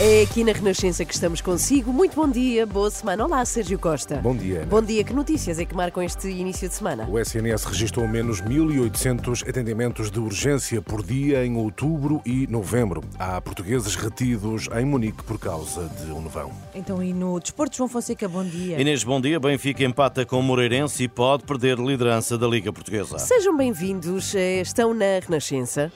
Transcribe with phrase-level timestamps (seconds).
[0.00, 1.92] É aqui na Renascença que estamos consigo.
[1.92, 3.24] Muito bom dia, boa semana.
[3.24, 4.18] Olá, Sérgio Costa.
[4.18, 4.64] Bom dia.
[4.70, 5.02] Bom dia.
[5.02, 7.04] Que notícias é que marcam este início de semana?
[7.10, 13.02] O SNS registrou menos 1.800 atendimentos de urgência por dia em outubro e novembro.
[13.18, 16.52] Há portugueses retidos em Munique por causa de um nevão.
[16.76, 18.80] Então, e no Desporto, João Fonseca, bom dia.
[18.80, 19.40] Inês, bom dia.
[19.40, 23.18] Benfica empata com o Moreirense e pode perder liderança da Liga Portuguesa.
[23.18, 24.32] Sejam bem-vindos.
[24.36, 25.90] eh, Estão na Renascença.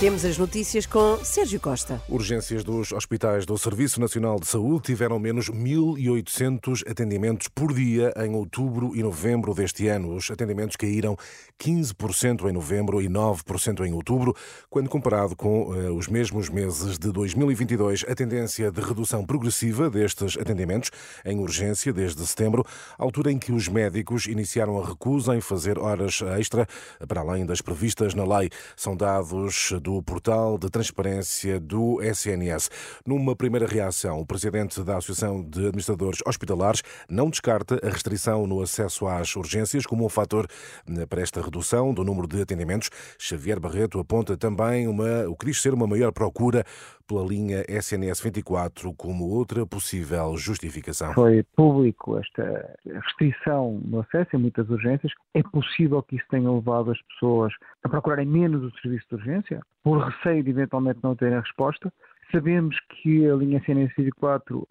[0.00, 2.00] Temos as notícias com Sérgio Costa.
[2.08, 8.32] Urgências dos hospitais do Serviço Nacional de Saúde tiveram menos 1.800 atendimentos por dia em
[8.32, 10.14] outubro e novembro deste ano.
[10.14, 11.16] Os atendimentos caíram
[11.60, 14.36] 15% em novembro e 9% em outubro,
[14.70, 18.04] quando comparado com eh, os mesmos meses de 2022.
[18.08, 20.92] A tendência de redução progressiva destes atendimentos
[21.24, 22.64] em urgência desde setembro,
[22.96, 26.68] altura em que os médicos iniciaram a recusa em fazer horas extra
[27.08, 28.48] para além das previstas na lei.
[28.76, 32.68] São dados do portal de transparência do SNS.
[33.06, 38.60] Numa primeira reação, o presidente da Associação de Administradores Hospitalares não descarta a restrição no
[38.60, 40.46] acesso às urgências como um fator
[40.86, 42.90] eh, para esta redução do número de atendimentos.
[43.18, 46.66] Xavier Barreto aponta também uma, o que diz ser uma maior procura
[47.08, 51.14] pela linha SNS 24 como outra possível justificação.
[51.14, 55.10] Foi público esta restrição no acesso em muitas urgências.
[55.34, 59.60] É possível que isso tenha levado as pessoas a procurarem menos o serviço de urgência,
[59.82, 61.90] por receio de eventualmente não terem resposta.
[62.30, 64.66] Sabemos que a linha SNS 24 uh,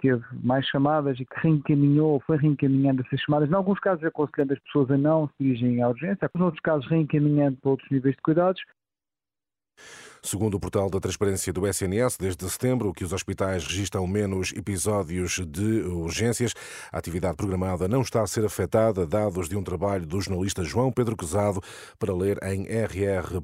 [0.00, 4.58] teve mais chamadas e que reencaminhou, foi reencaminhando essas chamadas, em alguns casos aconselhando as
[4.60, 8.22] pessoas a não se dirigirem à urgência, em outros casos reencaminhando para outros níveis de
[8.22, 8.62] cuidados.
[10.24, 15.40] Segundo o portal da transparência do SNS, desde setembro que os hospitais registram menos episódios
[15.44, 16.54] de urgências,
[16.92, 20.92] a atividade programada não está a ser afetada, dados de um trabalho do jornalista João
[20.92, 21.60] Pedro Quezado
[21.98, 23.42] para ler em rr.pt,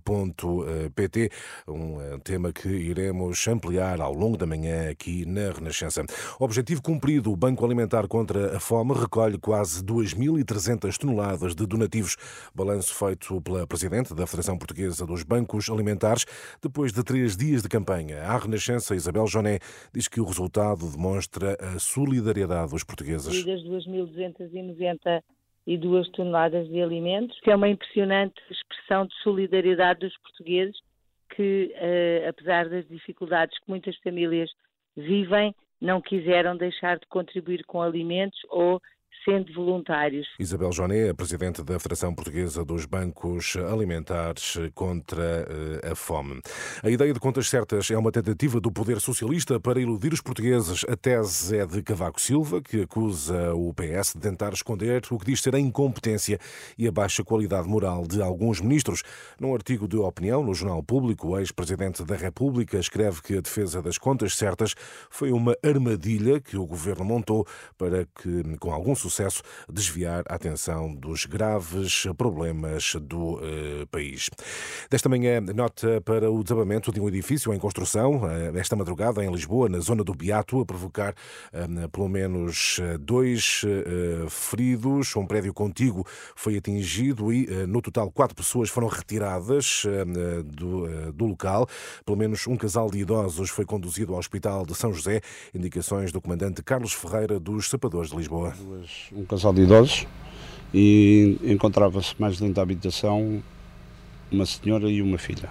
[1.67, 6.05] um eh, tema que iremos ampliar ao longo da manhã aqui na Renascença.
[6.39, 12.17] Objetivo cumprido, o Banco Alimentar contra a Fome recolhe quase 2.300 toneladas de donativos,
[12.55, 16.25] balanço feito pela Presidente da Federação Portuguesa dos Bancos Alimentares,
[16.69, 19.59] depois de três dias de campanha, a Renascença Isabel Joné
[19.93, 23.43] diz que o resultado demonstra a solidariedade dos portugueses.
[23.45, 30.77] Das 2.292 toneladas de alimentos, que é uma impressionante expressão de solidariedade dos portugueses
[31.35, 34.51] que, uh, apesar das dificuldades que muitas famílias
[34.95, 38.79] vivem, não quiseram deixar de contribuir com alimentos ou
[39.25, 40.27] sendo voluntários.
[40.39, 45.47] Isabel Joné, a presidente da Federação Portuguesa dos Bancos Alimentares contra
[45.91, 46.41] a Fome.
[46.83, 50.85] A ideia de contas certas é uma tentativa do poder socialista para iludir os portugueses.
[50.89, 55.27] A tese é de Cavaco Silva, que acusa o PS de tentar esconder o que
[55.27, 56.39] diz ser a incompetência
[56.77, 59.03] e a baixa qualidade moral de alguns ministros.
[59.41, 63.83] Num artigo de opinião no Jornal Público, o ex-presidente da República escreve que a defesa
[63.83, 64.75] das contas certas
[65.11, 67.47] foi uma armadilha que o governo montou
[67.77, 74.31] para que, com algum sucesso, sucesso desviar a atenção dos graves problemas do eh, país.
[74.91, 79.31] Desta manhã, nota para o desabamento de um edifício em construção, eh, esta madrugada em
[79.31, 81.15] Lisboa, na zona do Beato, a provocar
[81.53, 83.63] eh, pelo menos dois
[84.29, 85.15] feridos.
[85.17, 86.05] Um prédio contíguo
[86.35, 89.85] foi atingido e, no total, quatro pessoas foram retiradas
[90.45, 91.69] do, do local.
[92.05, 95.21] Pelo menos um casal de idosos foi conduzido ao Hospital de São José.
[95.55, 98.55] Indicações do comandante Carlos Ferreira dos Sapadores de Lisboa
[99.13, 100.07] um casal de idosos
[100.73, 103.43] e encontrava-se mais dentro da habitação
[104.31, 105.49] uma senhora e uma filha.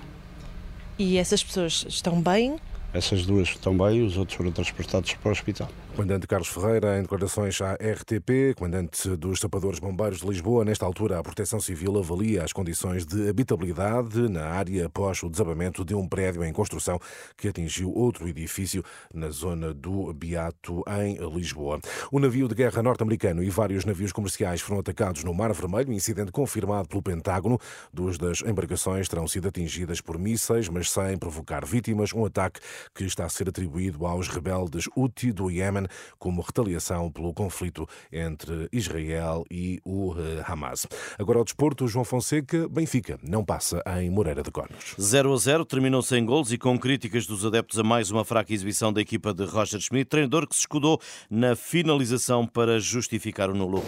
[1.00, 2.58] E essas pessoas estão bem?
[2.94, 5.70] Essas duas estão bem, os outros foram transportados para o hospital.
[5.98, 11.18] Comandante Carlos Ferreira, em declarações à RTP, comandante dos Sapadores Bombeiros de Lisboa, nesta altura
[11.18, 16.08] a Proteção Civil avalia as condições de habitabilidade na área após o desabamento de um
[16.08, 17.00] prédio em construção
[17.36, 21.80] que atingiu outro edifício na zona do Beato, em Lisboa.
[22.12, 26.32] O navio de guerra norte-americano e vários navios comerciais foram atacados no Mar Vermelho, incidente
[26.32, 27.58] confirmado pelo Pentágono.
[27.92, 32.14] Duas das embarcações terão sido atingidas por mísseis, mas sem provocar vítimas.
[32.14, 32.60] Um ataque
[32.94, 35.87] que está a ser atribuído aos rebeldes Houthi do Iémen
[36.18, 40.88] como retaliação pelo conflito entre Israel e o eh, Hamas.
[41.18, 44.96] Agora ao desporto, João Fonseca, Benfica, não passa em Moreira de Cornos.
[45.00, 48.54] 0 a 0, terminou sem gols e com críticas dos adeptos a mais uma fraca
[48.54, 51.00] exibição da equipa de Roger Schmidt, treinador que se escudou
[51.30, 53.84] na finalização para justificar o nulo.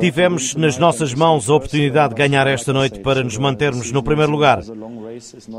[0.00, 4.32] Tivemos nas nossas mãos a oportunidade de ganhar esta noite para nos mantermos no primeiro
[4.32, 4.60] lugar.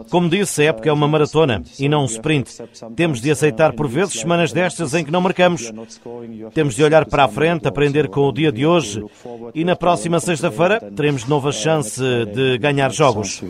[0.10, 2.58] Como disse, a época é uma maratona e não um sprint.
[2.96, 5.72] Temos de aceitar por vezes semanas destas em que não marcamos.
[6.54, 9.04] Temos de olhar para a frente, aprender com o dia de hoje
[9.54, 12.02] e na próxima sexta-feira teremos nova chance
[12.34, 13.42] de ganhar jogos.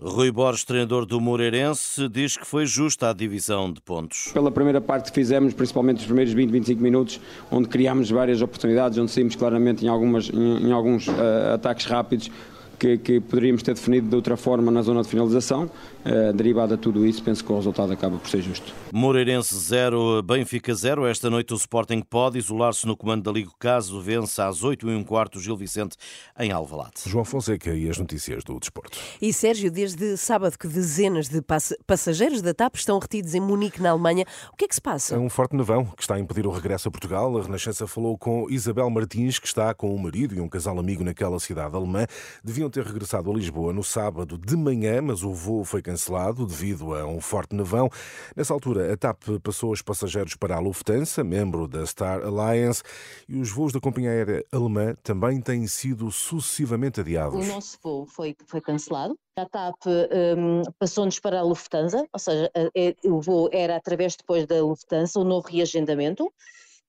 [0.00, 4.30] Rui Borges, treinador do Moreirense, diz que foi justa a divisão de pontos.
[4.32, 7.20] Pela primeira parte que fizemos, principalmente os primeiros 20, 25 minutos,
[7.50, 12.30] onde criámos várias oportunidades, onde saímos claramente em, algumas, em, em alguns uh, ataques rápidos,
[12.78, 15.70] que, que, poderíamos ter definido de outra forma na zona de finalização.
[16.04, 18.74] Uh, derivado a tudo isso, penso que o resultado acaba por ser justo.
[18.92, 21.06] Moreirense 0, Benfica 0.
[21.06, 24.94] Esta noite o Sporting pode isolar-se no comando da Liga caso vença às 8 e
[24.94, 25.96] um quarto Gil Vicente
[26.38, 26.94] em Alvalade.
[27.06, 28.98] João Fonseca e as notícias do desporto.
[29.20, 31.40] E Sérgio, desde sábado que dezenas de
[31.86, 34.24] passageiros da TAP estão retidos em Munique, na Alemanha.
[34.52, 35.14] O que é que se passa?
[35.14, 37.36] É um forte nevão que está a impedir o regresso a Portugal.
[37.38, 41.02] A Renascença falou com Isabel Martins, que está com o marido e um casal amigo
[41.02, 42.06] naquela cidade alemã.
[42.42, 46.94] Deviam ter regressado a Lisboa no sábado de manhã, mas o voo foi cancelado devido
[46.94, 47.88] a um forte nevão.
[48.34, 52.82] Nessa altura, a TAP passou os passageiros para a Lufthansa, membro da Star Alliance,
[53.28, 57.46] e os voos da companhia aérea alemã também têm sido sucessivamente adiados.
[57.46, 59.16] O nosso voo foi, foi cancelado.
[59.36, 64.46] A TAP um, passou-nos para a Lufthansa, ou seja, é, o voo era através depois
[64.46, 66.32] da Lufthansa, o novo reagendamento.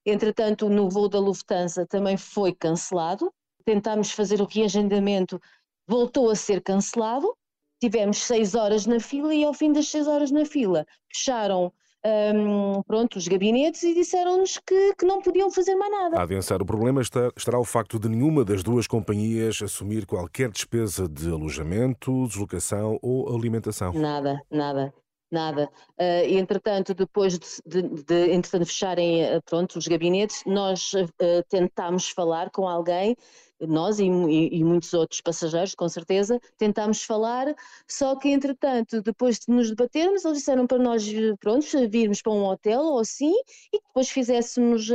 [0.06, 3.32] Entretanto, no voo da Lufthansa também foi cancelado.
[3.64, 5.40] Tentámos fazer o reagendamento
[5.86, 7.34] voltou a ser cancelado.
[7.80, 11.72] Tivemos seis horas na fila e ao fim das seis horas na fila fecharam
[12.06, 16.18] um, pronto, os gabinetes e disseram-nos que, que, não podiam fazer mais nada.
[16.18, 20.50] A adensar o problema está, estará o facto de nenhuma das duas companhias assumir qualquer
[20.50, 23.92] despesa de alojamento, deslocação ou alimentação.
[23.92, 24.94] Nada, nada.
[25.28, 25.68] Nada.
[25.98, 31.08] Uh, entretanto, depois de, de, de entretanto, fecharem uh, pronto, os gabinetes, nós uh,
[31.48, 33.16] tentámos falar com alguém
[33.60, 37.54] nós e, e, muitos outros passageiros, com certeza, tentámos falar,
[37.86, 41.04] só que entretanto, depois de nos debatermos, eles disseram para nós,
[41.40, 43.32] pronto, virmos para um hotel ou assim,
[43.72, 44.94] e depois fizéssemos uh,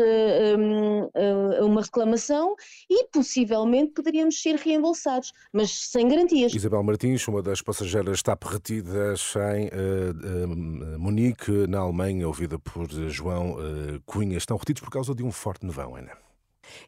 [0.57, 2.55] um, uh, uma reclamação
[2.89, 6.53] e possivelmente poderíamos ser reembolsados, mas sem garantias.
[6.53, 13.55] Isabel Martins, uma das passageiras está perretidas em uh, Munique, na Alemanha, ouvida por João
[14.05, 14.37] Cunha.
[14.37, 16.30] Estão retidos por causa de um forte nevão, Ana.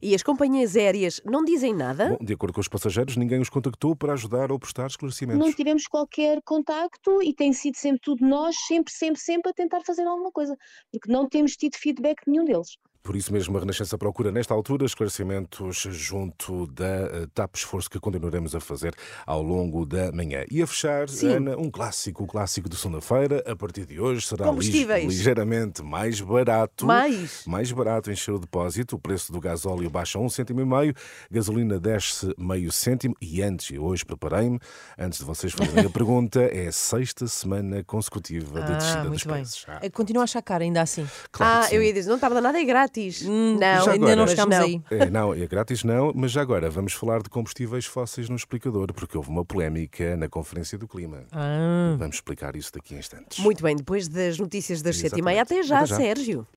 [0.01, 2.09] E as companhias aéreas não dizem nada?
[2.09, 5.45] Bom, de acordo com os passageiros, ninguém os contactou para ajudar ou prestar esclarecimentos.
[5.45, 9.81] Não tivemos qualquer contacto e tem sido sempre tudo nós, sempre, sempre, sempre a tentar
[9.81, 10.55] fazer alguma coisa,
[10.91, 12.77] porque não temos tido feedback nenhum deles.
[13.03, 17.99] Por isso mesmo, a Renascença procura, nesta altura, esclarecimentos junto da eh, TAP Esforço que
[17.99, 18.95] continuaremos a fazer
[19.27, 20.45] ao longo da manhã.
[20.49, 21.33] E a fechar, Sim.
[21.33, 26.85] Ana, um clássico, o clássico de segunda-feira, a partir de hoje será ligeiramente mais barato.
[26.85, 27.43] Mais?
[27.45, 28.95] Mais barato encher o depósito.
[28.95, 30.93] O preço do gasóleo baixa um cêntimo e meio,
[31.29, 33.17] gasolina desce meio cêntimo.
[33.21, 34.61] E antes, e hoje preparei-me,
[34.97, 39.23] antes de vocês fazerem a pergunta, é a sexta semana consecutiva de ah, descida dos
[39.25, 39.65] preços.
[39.67, 39.81] Ah.
[39.91, 41.05] Continua a achar caro ainda assim.
[41.33, 43.23] Claro ah, eu ia dizer, não estava nada, é grátis grátis.
[43.25, 44.63] Hum, não, ainda não estamos não.
[44.63, 44.81] aí.
[44.91, 48.93] É, não, é grátis não, mas já agora vamos falar de combustíveis fósseis no explicador,
[48.93, 51.23] porque houve uma polémica na Conferência do Clima.
[51.31, 51.95] Ah.
[51.97, 53.39] Vamos explicar isso daqui a instantes.
[53.39, 55.41] Muito bem, depois das notícias das sete e meia.
[55.41, 55.95] Até já, Até já.
[55.97, 56.47] Sérgio.